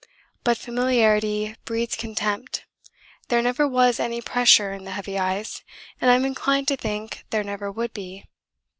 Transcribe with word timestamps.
But 0.43 0.57
familiarity 0.57 1.55
breeds 1.63 1.95
contempt; 1.95 2.65
there 3.27 3.39
never 3.43 3.67
was 3.67 3.99
any 3.99 4.19
pressure 4.19 4.73
in 4.73 4.83
the 4.83 4.89
heavy 4.97 5.19
ice, 5.19 5.63
and 6.01 6.09
I'm 6.09 6.25
inclined 6.25 6.67
to 6.69 6.75
think 6.75 7.23
there 7.29 7.43
never 7.43 7.71
would 7.71 7.93
be. 7.93 8.25